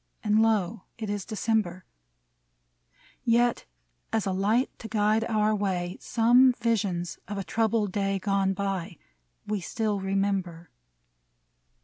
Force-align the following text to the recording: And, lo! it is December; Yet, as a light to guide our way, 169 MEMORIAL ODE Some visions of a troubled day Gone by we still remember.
And, 0.23 0.41
lo! 0.41 0.85
it 0.97 1.11
is 1.11 1.25
December; 1.25 1.85
Yet, 3.23 3.65
as 4.11 4.25
a 4.25 4.31
light 4.31 4.71
to 4.79 4.87
guide 4.87 5.23
our 5.25 5.53
way, 5.55 5.99
169 6.01 6.01
MEMORIAL 6.01 6.01
ODE 6.01 6.01
Some 6.01 6.53
visions 6.63 7.19
of 7.27 7.37
a 7.37 7.43
troubled 7.43 7.91
day 7.91 8.17
Gone 8.17 8.53
by 8.53 8.97
we 9.45 9.61
still 9.61 9.99
remember. 9.99 10.71